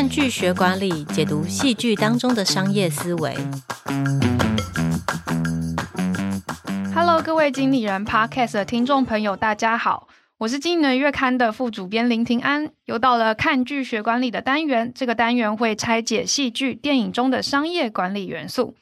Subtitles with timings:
[0.00, 3.36] 看剧学管理，解读戏剧当中的商业思维。
[6.94, 10.08] Hello，各位经理人 Podcast 的听众朋友，大家好，
[10.38, 12.70] 我是经理人月刊的副主编林庭安。
[12.86, 18.74] 又到了看剧学管理的单元，这个单元会拆解戏剧、电影中的商业管理元素。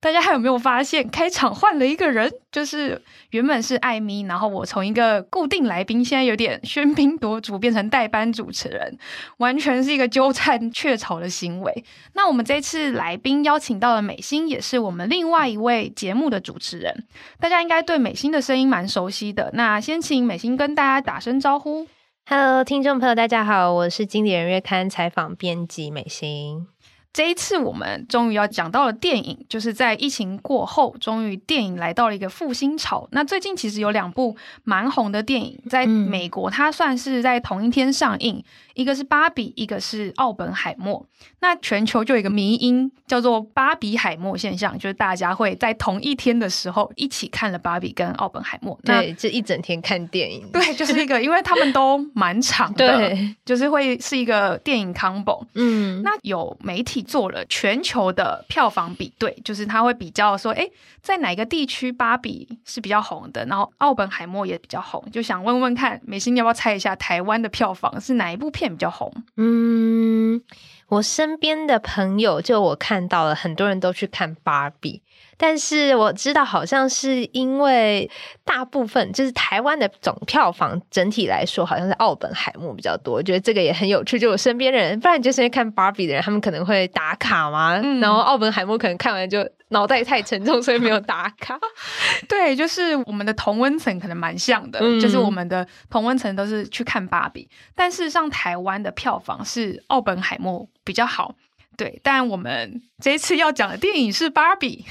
[0.00, 2.32] 大家还有没有发现，开场换了一个人？
[2.52, 8.96] 就是原本是艾米，然后我从一个固定来宾，现在有点喧宾夺主，变成代班主持人，
[9.38, 11.84] 完全是一个鸠占鹊巢的行为。
[12.14, 17.04] 那我们这次来宾邀请到了美心，也是我们另外一位节目的主持人。
[17.40, 19.50] 大家应该对美心的声音蛮熟悉的。
[19.54, 21.88] 那先请美心跟大家打声招呼。
[22.26, 26.68] Hello，听众朋友，大家好，我是经理人月刊采访编辑美心。
[27.12, 33.08] 这一次我们终于要讲到了电影，就是在疫情过后，终于电影来到了一个复兴潮。
[33.12, 38.36] 那最近其实有两部蛮红的电影，在美国它算是在同一天上映。
[38.36, 38.44] 嗯
[38.78, 41.04] 一个是芭比，一个是奥本海默。
[41.40, 48.78] 那全球就有一个迷因叫做“芭比海默现象”，就是大家会在同一天的时候一起看了芭比跟奥本海默。
[48.84, 50.48] 对，这一整天看电影。
[50.54, 55.44] 对，就是一个，因为他们都蛮长的， 对，就是会是一个电影 combo。
[55.54, 60.68] 嗯，那有媒体做了全球的票房比对，就是他会比较说，哎，
[61.02, 65.04] 在哪个地区芭比是比较红的，然后奥本海默也比较红。
[65.12, 70.42] 就想问问看，美心你要不要猜一下台湾的票房是哪一部片比较红，嗯，
[70.88, 75.02] 我身边的朋友就我看到了，很多人都去看芭比，
[75.38, 78.10] 但是我知道好像是因为
[78.44, 83.14] 大部分就是台湾的总票房整体来说，好像是奥本海默比较多。
[83.14, 89.48] 我觉得这个也很有趣，就我身边的人，不然就是因为看芭比的人，他们可能会打卡嘛，嗯、然后奥本海默可能看完就。
[89.70, 91.60] 脑袋太沉重，所以没有打卡。
[92.26, 101.34] 对，就是我们的同温层可能蛮像的，嗯、就是我们的同温层都是去看芭比，但事实上台湾的票房是奥本海默比较好。
[101.76, 104.84] 对，但我们这一次要讲的电影是《芭比》，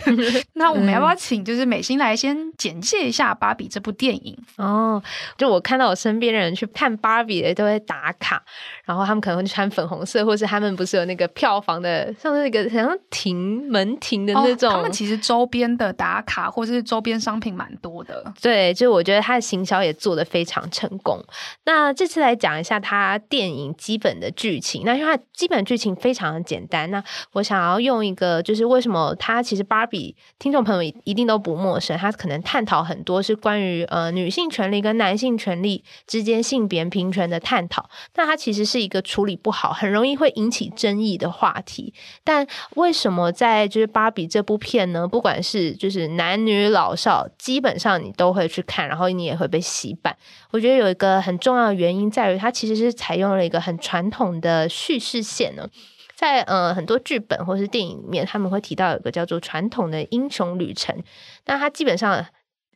[0.53, 4.37] 那我们要不要请就是美心来先简介一下《芭比》这部电影？
[4.55, 5.01] 哦，
[5.37, 8.41] 就我看到我身边的人去看《芭比》的都会打卡，
[8.85, 14.69] 然后他们可能会穿粉红色，或是他们不是有那个票房的，像是那个好像停门停的那种。
[14.69, 18.33] 哦，他们其实周边的打卡或是周边商品蛮多的。
[18.41, 21.21] 对，就我觉得他的行销也做得非常成功。
[21.65, 26.89] 那这次来讲一下他电影基本的剧情，那因为它基本剧情非常的简单。
[26.89, 27.03] 那
[27.33, 37.89] 我想要用用一个，就是为什么他其实芭比听众朋友一定都不陌生，他可能探讨很多是关于呃女性权利跟男性权利之间性别平权的探讨。
[38.15, 41.93] 那它其实是一个处理不好，很容易会引起争议的话题。
[42.23, 45.07] 但为什么在就是芭比这部片呢？
[45.07, 50.15] 不管是就是男女老少，基本上你都会去看，然后你也会被洗版。
[50.51, 55.67] 我觉得有一个很重要的原因在于，它其实是采用了一个很传统的叙事线呢。
[56.17, 61.03] 在呃很多剧本或是电影里面，他们会提到有个叫做传统的英雄旅程。
[61.45, 62.25] 那它基本上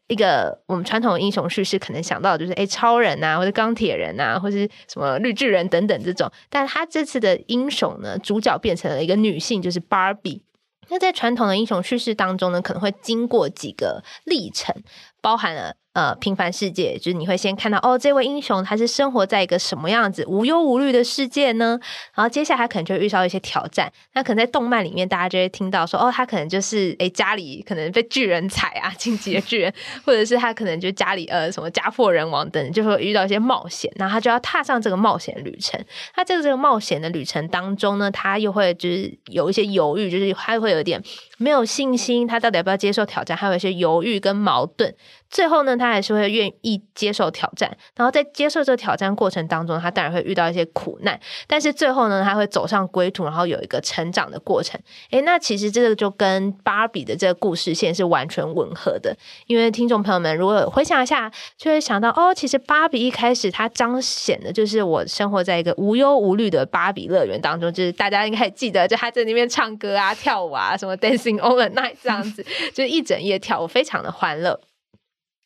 [0.08, 6.32] 一个我们传统的英雄叙事可能想到就是诶超人啊，或者钢铁人啊，或是什么绿巨人等等这种。
[6.52, 10.44] 但他这次的英雄呢，主角变成了一个女性，就是芭比。
[10.90, 14.76] 那在传统的英雄叙事当中呢，可能会经过几个历程，
[15.22, 15.76] 包含了。
[15.94, 21.78] 呃，平凡世界就是你会先看到哦，这位英雄他是生活在一个什么样子无忧无虑的世界呢？
[22.16, 23.92] 然后接下来可能就遇到一些挑战。
[24.14, 29.74] 那可能在动漫里面，大家就会听到说，哦，他可能就是诶家里可能被巨人踩啊，进击的巨人，
[30.06, 33.92] 或者是他可能就家里呃什么家破人亡等，就会遇到一些冒险。
[33.98, 35.78] 然后他就要踏上这个冒险旅程。
[36.16, 41.04] 他这个这个冒险的旅程当中呢，他又会就是有一些犹豫，就是他会有点
[41.38, 43.36] 没有信心，他到底要不要接受挑战？
[43.36, 44.96] 还有一些犹豫跟矛盾。
[45.30, 54.80] 最后呢，他还是会愿意接受挑战，然后在接受这个挑战过程当中，他当然会遇到一些苦难，但是最后呢，他会走上归途，然后有一个成长的过程。
[55.12, 59.16] 诶，那其实这个就跟芭比的这个故事线是完全吻合的，
[59.48, 74.60] 因为听众朋友们如果回想一下，就会想到哦，其实芭比一开始它彰显的就是我生活在一个无忧无虑的芭比乐园当中，就是大家应该记得，就他在那边唱歌啊、跳舞啊，什么 Dancing All the Night 这样子，就一整夜跳舞，非常的欢乐。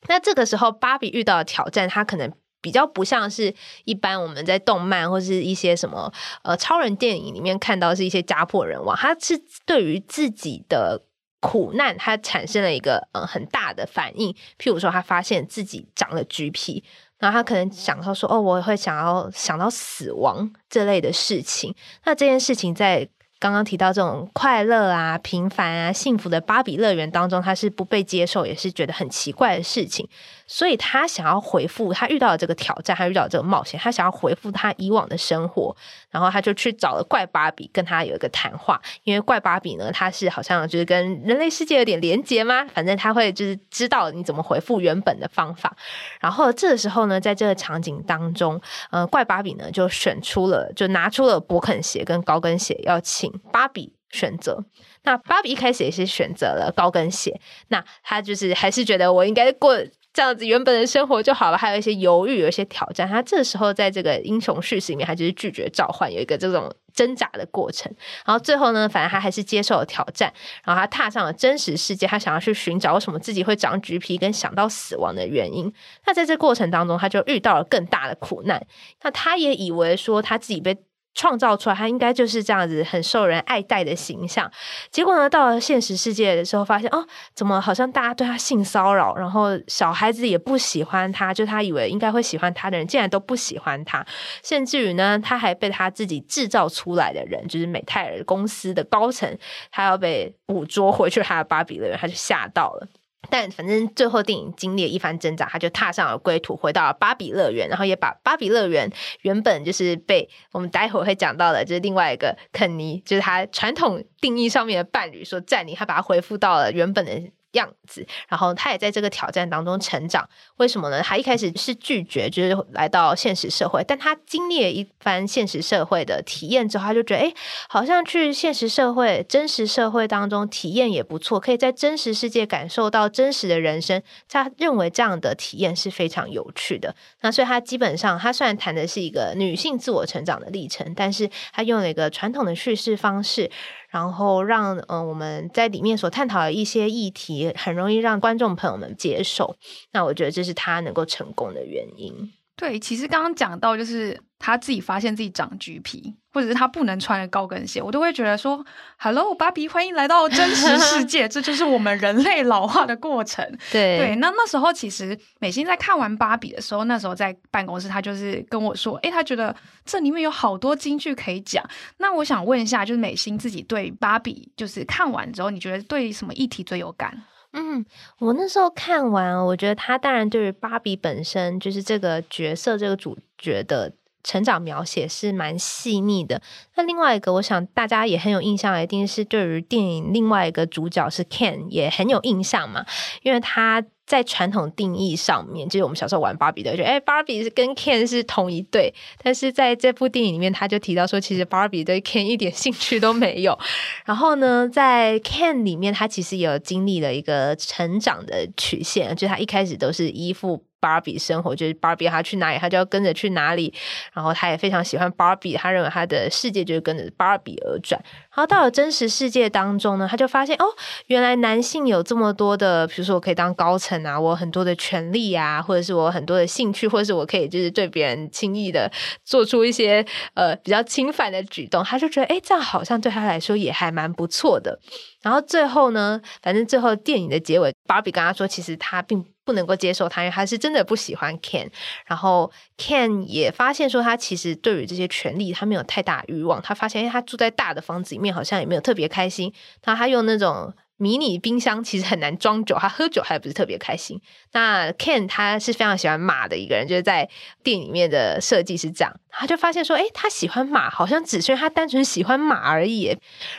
[0.07, 2.31] 那这个时候，芭比遇到的挑战，它可能
[2.62, 3.54] 比较不像是
[3.84, 6.12] 一般我们在动漫或是一些什么
[6.44, 11.04] 呃超人电影里面看到是一些家破人亡，他是对于自己的
[11.40, 14.34] 苦难，他产生了一个呃很大的反应。
[14.57, 16.84] 譬如说，他发现自己长了橘皮，
[17.19, 21.75] 然后他可能想到说，哦，我会想要想到死亡这类的事情。
[22.04, 30.08] 那这件事情在刚刚提到这种快乐啊、平凡啊、幸福的芭比乐园当中，他是不被接受，也是觉得很奇怪的事情。
[30.48, 35.76] 所以他想要回复，他遇到的这个挑战，他遇到这个冒险，他想要回复他以往的生活，
[36.16, 38.82] 然后他就去找了怪芭比，跟他有一个谈话。
[39.04, 42.66] 因为怪芭比呢，他是好像就是跟人类世界有点连接吗？
[42.74, 45.76] 反正他会就是知道你怎么回复原本的方法。
[46.22, 54.64] 然后这个时候呢，在这个场景当中，呃，怪芭比呢就选出了，就拿出了勃肯鞋跟高跟鞋，要请芭比选择。
[55.04, 57.38] 那芭比一开始也是选择了高跟鞋，
[57.68, 59.78] 那他就是还是觉得我应该过。
[60.16, 63.06] 这样子原本的生活就好了，还有一些犹豫，有一些挑战。
[63.06, 67.94] 他这时候在这个英雄叙事里面，他就是拒绝召唤，有一个这种挣扎的过程。
[68.26, 70.34] 然后最后呢，反正他还是接受了挑战，
[70.64, 75.70] 然后他踏上了真实世界，他想要去寻找为什么自己会长橘皮，跟想到死亡的原因。
[76.06, 78.66] 那在这过程当中，他就遇到了更大的苦难。
[79.04, 80.78] 那他也以为说他自己被。
[81.16, 84.52] 创造出来，他应该就是这样子很受人爱戴的形象。
[84.92, 94.06] 结果呢，到了现实世界的时候，发现哦，怎么好像大家对他性骚扰，然后小孩子也不喜欢他，就他以为应该会喜欢他的人，竟然都不喜欢他，
[94.44, 99.38] 甚至于呢，他还被他自己制造出来的人，就是美泰尔公司的高层，
[99.72, 102.88] 他要被捕捉回去他的芭比乐园，他就吓到了。
[103.30, 108.92] 但反正最后电影经历了一番挣扎，他就踏上了归途，回到了芭比乐园，然后也把芭比乐园
[109.22, 117.12] 原本就是被我们待会会讲到的，就是另外一个肯尼，就是他传统定义上面的伴侣所占领，他把它恢复到了原本的。
[117.56, 120.28] 样子，然后他也在这个挑战当中成长。
[120.57, 121.02] 为什么呢？
[121.02, 123.84] 他一开始是拒绝，就是来到现实社会。
[123.88, 127.34] 但他经历了一番现实社会的体验之后，他就觉得，哎，
[127.68, 134.01] 好像去现实社会、真实社会当中体验也不错，可以在真实世界感受到真实的人生。
[134.28, 136.96] 他认为这样的体验是非常有趣的。
[137.22, 143.50] 那所以，他基本上，他虽然谈的是一个女性自我成长的历程，但是他用了一个传统的叙事方式。
[143.96, 149.56] 然后让嗯、呃、我们在里面所探讨的一些议题很容易让观众朋友们接受，
[149.94, 152.34] 那我觉得这是他能够成功的原因。
[152.56, 158.66] 对，其实刚刚讲到就是他自己发现自己长橘皮，或者是他不能穿的高跟鞋，我都会觉得说
[158.98, 163.46] ：“Hello，芭比，欢迎来到真实世 界。”这就是我们人类老化的过程。
[163.74, 169.54] 对对，那那时候其实美心在看完芭比的时候，那时候在办公室，他就是跟我说：“诶，他觉得
[169.84, 171.62] 这里面有好多金句可以讲。”
[172.00, 177.24] 那我想问一下，就是美心自己对芭比，就是看完之后，你觉得对什么议题最有感？
[177.57, 177.86] 嗯，
[178.19, 183.94] 我那时候看完，我觉得他当然对于芭比本身就是这个角色、这个主角的
[184.24, 186.42] 成长描写是蛮细腻的。
[186.75, 192.86] 那另外一个，我想大家也很有印象，一定是对于电影另外一个主角是 Ken 也很有印象嘛，
[193.24, 193.84] 因为他。
[194.06, 198.94] 在传统定义上面，就是我们小时候玩芭比的，觉得哎，芭比是跟 Ken 是同一对。
[199.24, 203.57] 但是在这部电影里面，他就提到说，其实芭比对 Ken 一点兴趣都没有。
[204.06, 210.63] 然后呢，在 Ken 里面，他其实有经历了一个成长的曲线，就他一开始都是依附。
[210.86, 213.74] 芭比生活就是芭比，他去哪里他就要跟着去哪里。
[214.14, 218.00] 然后他也非常喜欢芭比，他认为他的世界就是跟着芭比而转。
[218.30, 220.66] 然后到了真实世界当中呢，他就发现哦，
[221.08, 228.92] 原来男性有这么多的，比如说我可以当高层啊，我很多的权利啊，或者是我很多的兴趣，或者是我可以就是对别人轻易的
[229.24, 230.06] 做出一些
[230.36, 231.84] 呃比较侵犯的举动。
[231.84, 234.80] 他就觉得哎，这样好像对他来说也还蛮不错的。
[235.24, 241.70] 然后最后呢，反正最后电影的结尾，芭比跟他说，其实他并不能够接受他，因为他是真的不喜欢 Ken。
[242.06, 246.62] 然后 Ken 也发现说，他其实对于这些权利，他没有太大欲望。
[246.62, 249.54] 他发现，哎，他住在大的房子里面，好像也没有特别开心。
[249.86, 250.74] 那他用那种。
[250.98, 254.18] 迷你冰箱其实很难装酒，他喝酒还不是特别开心。
[254.54, 257.30] 那 Ken 他是非常喜欢马的一个人，就是在
[257.62, 263.08] 店里面的设计师这样，他就发现说，诶，他喜欢马，好像只是因为他单纯喜欢马而已。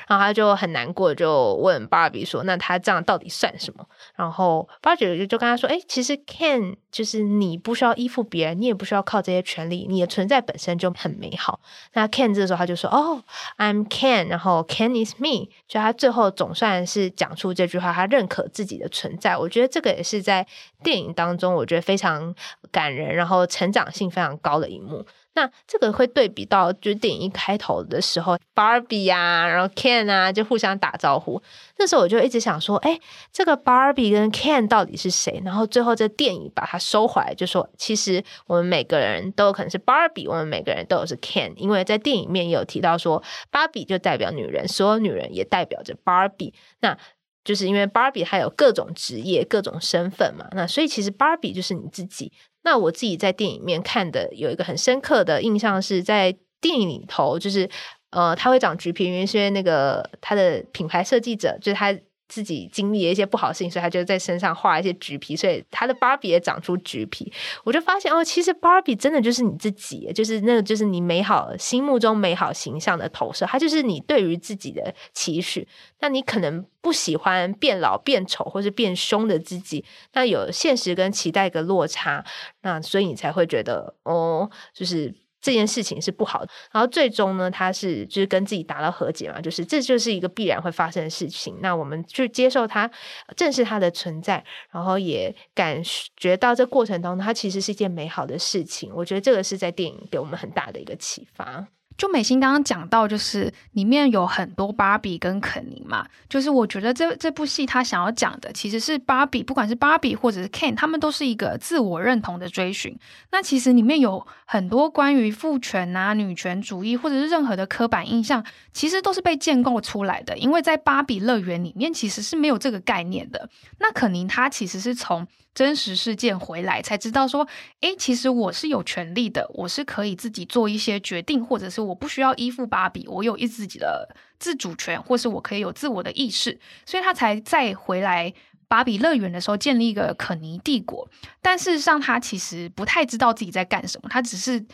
[0.06, 3.84] 然后他就很难过，就问芭比说，那他这样到底算什么？
[4.14, 11.60] 然后芭比就跟他说，诶，其实 Ken 就是你不需要依附别人，你也不需要靠这些权利，你的存在本身就很美好。
[11.94, 13.22] 那 Ken 这时候他就说，哦
[13.58, 17.06] ，I'm Ken，然后 Ken is me，就他最后总算是。
[17.16, 19.36] 讲出这句话，他认可自己的存在。
[19.36, 20.46] 我觉得这个也是在
[20.82, 22.34] 电影当中，我觉得非常
[22.70, 25.06] 感人，然后成长性非常高的一幕。
[25.36, 31.40] 那这个会对比到，就是电影一开头的时候，Barbie 啊，然后 Ken 啊，就互相打招呼。
[31.76, 32.98] 那时候我就一直想说，哎，
[33.30, 35.42] 这个 Barbie 跟 Ken 到底是谁？
[35.44, 46.54] 然后最后这电影把它收回来，就说其实我们每个人都有可能是 Barbie，我们每个人都有是 Ken，因为在电影面也有提到说，Barbie 就代表女人，所有女人也代表着 Barbie。
[46.80, 46.96] 那
[47.44, 52.32] 就是因为芭比她有各种职业、各种身份嘛，那所以其实芭比就是你自己。
[52.66, 57.70] 那我自己在电影里面看的有一个很深刻的印象是在电影里头，就是
[58.10, 61.96] 呃，他会长橘皮，因为那个他的品牌设计者就是他。
[62.28, 67.32] 自己经历了一些不好的事情，所以他就在身上画一些橘皮，所以他的芭比也长出橘皮。
[67.64, 75.66] 我就发现哦，其实芭比真的就是你自己，就是那个就是你美好心目中美好形象的投射，它就是你对于自己的期许。
[76.00, 82.24] 那你可能不喜欢变老、变丑或是变凶的自己，那有现实跟期待一个落差，
[82.62, 85.14] 那所以你才会觉得哦，就是。
[85.46, 91.56] 这件事情是不好的，然后最终呢，他是就是跟自己达到和解嘛，就是这就是一个必然会发生的事情。
[91.60, 92.90] 那我们去接受它，
[93.36, 95.80] 正视它的存在，然后也感
[96.16, 98.92] 觉到这过程当中，它其实是一件美好的事情。
[98.92, 101.68] 我觉得这个是在电影给我们很大的一个启发。
[101.96, 112.96] 就美心刚刚讲到，就是里面有很多芭比跟肯尼嘛，就是我觉得这这部戏他想要讲的其实是芭比，不管是芭比或者是 Ken，他们都是一个自我认同的追寻。
[113.32, 120.36] 那其实里面有很多关于父权啊、女权主义或者是任何的刻板印象，其实都是被建构出来的。
[120.36, 123.48] 因为在芭比乐园里面其实是没有这个概念的。
[123.78, 127.48] 那肯尼他其实是从真实事件回来才知道说，
[127.80, 138.32] 诶，其实我是有权利的，我是可以自己做一些决定，或者是我不需要依附芭比，我有一自己的自主权，或是我可以有自我的意识，所以他才再回来
[138.68, 141.08] 芭比乐园的时候建立一个肯尼帝国。
[141.40, 144.64] 但事实上，他其实不太知道自己在干什么，他只是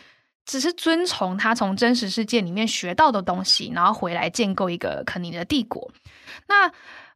[0.45, 5.91] 只是遵从他从真实世界里面学到的东西，然后回来建构一个肯尼的帝国。
[6.47, 6.71] 那。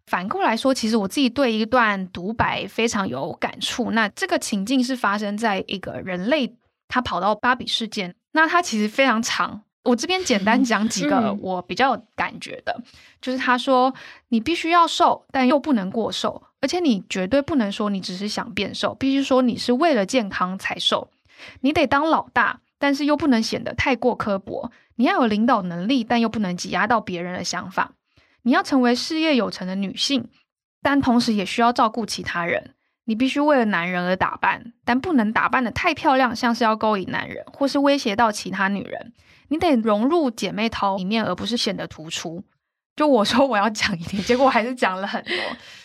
[0.09, 3.91] 反过来说，其实我自己对一段独白非常有感触。
[3.91, 6.55] 那这个情境是发生在一个人类
[6.87, 9.63] 他跑到芭比世界，那他其实非常长。
[9.87, 12.83] 我这边简单讲几个我比较有感觉的，
[13.21, 13.93] 就是他说
[14.27, 21.09] ：“你必须要瘦，但又不能过瘦，而且你绝对不能说你只是想变瘦，必须说你是为了健康才瘦。
[21.61, 24.69] 你得当老大，但是又不能显得太过刻薄。
[24.95, 27.93] 你要有领导能力，但又不能挤压到别人的想法。”
[28.43, 30.27] 你要成为事业有成的女性，
[30.81, 32.73] 但同时也需要照顾其他人。
[33.05, 39.13] 你必须为了男人而打扮，但不能打扮得太漂亮，像是要勾引男人，或是威胁到其他女人。
[39.49, 42.43] 你得融入姐妹淘里面，而不是显得突出。
[42.95, 45.33] 就我 说我要讲一点，结果我还是讲了很多。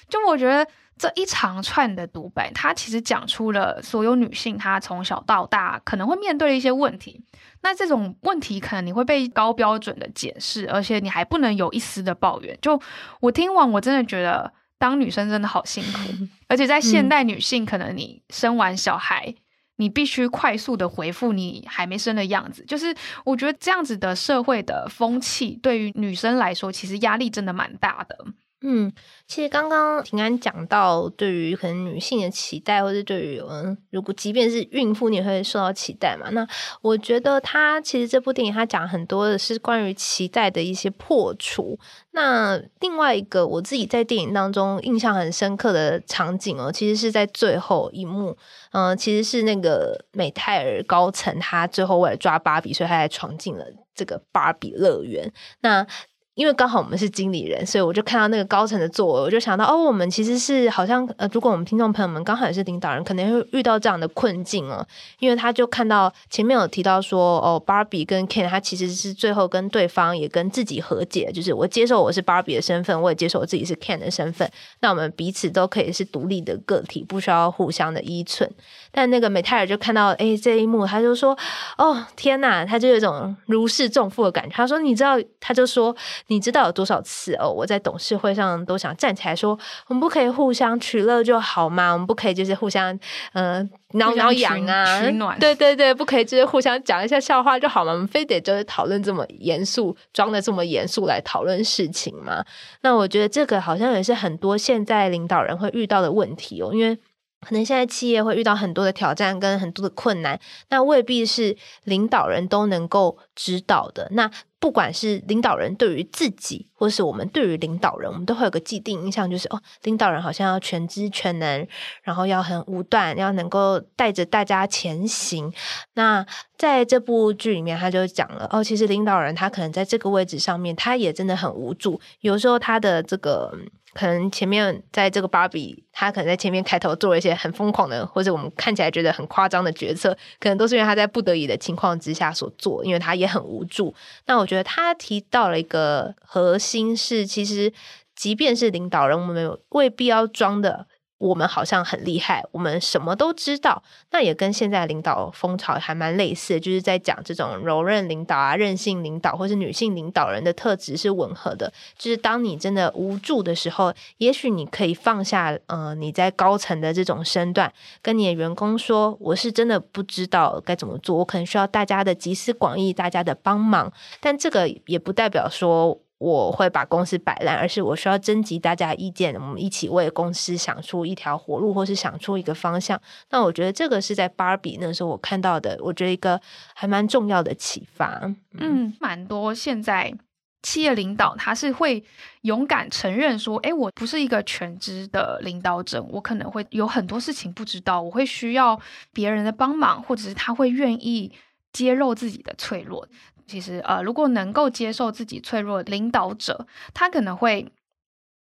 [0.08, 0.66] 就我觉得。
[0.98, 7.24] 这一长串的独白，它其实讲出了所有女性她从小到大可能会面对的一些问题。
[7.62, 12.56] 那这种问题可能你会被高标准的解释，而且你还不能有一丝的抱怨。
[12.62, 12.80] 就
[13.20, 15.98] 我听完，我真的觉得当女生真的好辛苦。
[16.46, 19.41] 而且在现代女性，可能你生完小孩，嗯、
[19.82, 22.64] 你必须快速的回复你还没生的样子。
[22.64, 28.16] 就是我觉得这样子的社会的风气，对于女生来说，其实压力真的蛮大的。
[28.62, 28.92] 嗯，
[29.26, 36.30] 其实刚刚平安讲到，对于可能女性的期待，或者对于嗯，如果即便是孕妇，你也会受到期待嘛？
[36.30, 36.46] 那
[36.80, 41.78] 我觉得他其实这部电影他讲很多的是关于期待的一些破除。
[42.12, 48.36] 那另外一个我自己在电影当中印象很深刻的场景哦，其实是在最后一幕，
[48.70, 53.64] 嗯，其实是那个美泰尔高层他最后为了抓芭比，所以他才闯进了
[53.94, 55.32] 这个芭比乐园。
[55.62, 55.86] 那
[56.34, 64.86] 因为刚好我们是经理人，所以我就看到那个高层的座位，我就想到哦，我们其实是好像呃，如果我们听众朋友们刚好也是领导人，可能会遇到这样的困境哦。
[65.18, 78.50] 因为他就看到前面有提到说哦，Barbie 跟 Ken 他其实是最后跟对方也跟自己和解，就是我接受我是 Barbie 的身份，我也接受我自己是 Ken 的身份，那我们彼此都可以是独立的个体，不需要互相的依存。
[78.90, 81.36] 但那个美泰尔就看到哎这一幕，他就说
[81.76, 84.54] 哦天哪，他就有一种如释重负的感觉。
[84.56, 85.94] 他说你知道，他就说。
[86.28, 87.48] 你知道有多少次哦？
[87.50, 91.92] 我在董事会上都想站起来说，我们不可以互相取乐就好吗？
[91.92, 92.98] 我们不可以就是互相
[93.32, 95.38] 嗯挠挠痒啊，取暖。
[95.38, 97.92] 对对对，不可以就是互相讲一下笑话就好吗？
[97.92, 102.44] 我们非得就是讨论这么严肃，装的这么严肃来讨论事情吗？
[102.82, 106.96] 那我觉得这个好像也是很多现在领导人会遇到的问题哦，因为
[107.42, 110.38] 可能现在企业会遇到很多的挑战跟很多的困难，
[110.70, 114.08] 那未必是领导人都能够知道的。
[114.12, 114.30] 那
[114.60, 121.66] 不管是领导人对于自己，或是我们对于领导人，我们都会有个既定印象，就是哦，领导人好像要全知全能，
[122.04, 125.52] 然后要很武断，要能够带着大家前行。
[125.94, 126.24] 那
[126.56, 133.52] 在这部剧里面，他就讲了哦，其实领导人他可能在这个位置上面，他也真的很无助，有时候他的这个。
[133.94, 143.94] 可能前面在这个芭比，他可能在前面开头做了一些很疯狂的，或者我们看起来觉得很夸张的决策，可能都是因为他在不得已的情况之下所做，因为他也很无助。
[144.26, 147.72] 那我觉得他提到了一个核心是，其实
[148.16, 150.86] 即便是领导人，我们未必要装的
[151.22, 153.80] 我们好像很厉害，我们什么都知道。
[154.10, 161.72] 那也跟现在领导风潮还蛮类似，就是在讲这种柔韧领导啊、韧性领导，或是女性领导人的特质是吻合的。
[161.96, 176.01] 就是当你真的无助的时候，也许你可以放下，呃，你在高层的这种身段，跟你的员工说：“我是真的不知道该怎么做，我可能需要大家的集思广益，大家的帮忙。”但这个也不代表说。
[176.22, 183.00] 我会把公司摆烂，而是我需要征集大家意见，我们一起为公司想出一条活路，或是想出一个方向。
[183.30, 186.40] 那我觉得这个是在芭比那时候我看到的，我觉得一个
[186.74, 188.32] 还蛮重要的启发。
[188.52, 190.14] 嗯，蛮多现在
[190.62, 192.04] 企业领导他是会
[192.42, 198.80] 勇敢承认说，哎，我不是一个全知的领导者，我可能会有很多事情不知道，我会需要
[199.12, 201.32] 别人的帮忙，或者是他会愿意
[201.72, 203.08] 揭露自己的脆弱。
[203.46, 207.70] 其实，呃，如果能够接受自己脆弱领导者，他可能会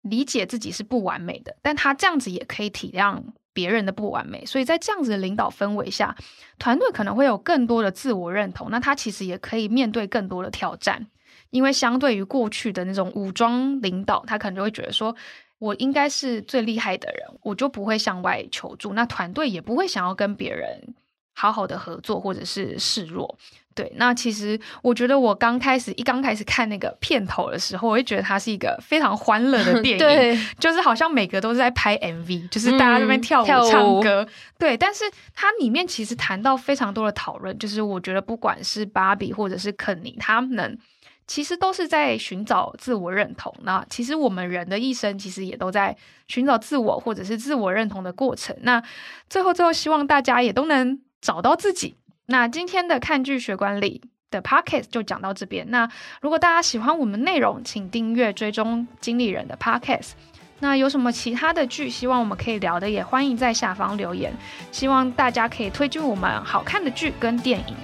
[0.01, 3.21] 理解自己是不完美的，但他这样子也可以体谅
[3.53, 4.45] 别人的不完美。
[4.45, 6.15] 所以在这样子的领导氛围下，
[6.57, 8.69] 团队可能会有更多的自我认同。
[8.71, 11.07] 那他其实也可以面对更多的挑战，
[11.49, 15.15] 因为相对于过去的那种武装领导，他可能就会觉得说，
[15.59, 18.93] 我应该是最厉害的人，我就不会向外求助。
[18.93, 20.95] 那团队也不会想要跟别人
[21.33, 23.37] 好好的合作，或者是示弱。
[23.73, 34.77] 对，那其实我觉得我刚开始一刚开始看那个片头的时候，我会觉得它是一个非常欢乐的 电影，对， 就是好像每个都是在拍 MV，就是大家这边跳舞唱歌，嗯、对。
[34.77, 40.77] 但是它里面其实谈到非常多的讨论，就是我觉得不管是芭比或者是肯尼，他们
[41.25, 43.55] 其实都是在寻找自我认同。
[43.63, 45.95] 那其实我们人的一生其实也都在
[46.27, 48.53] 寻找自我或者是自我认同的过程。
[48.63, 48.83] 那
[49.29, 51.95] 最后最后，希望大家也都能找到自己。
[52.31, 55.69] 那今天的看剧学管理的 Podcast 就讲到这边。
[55.69, 55.87] 那
[56.21, 60.11] 如果大家喜欢我们内容，请订阅追踪经理人的 Podcast。
[60.59, 64.31] 那有什么其他的剧希望我们可以聊的，也欢迎在下方留言。
[64.71, 67.75] 希望大家可以推荐我们好看的剧跟电影。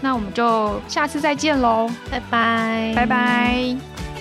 [0.00, 4.11] 那我们就下次再见喽，拜拜，拜拜。